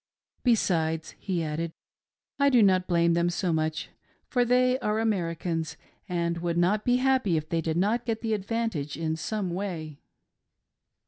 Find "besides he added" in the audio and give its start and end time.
0.43-1.73